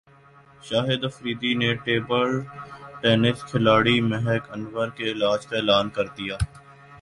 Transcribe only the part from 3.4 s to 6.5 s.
کھلاڑی مہک انور کے علاج کا اعلان کردیا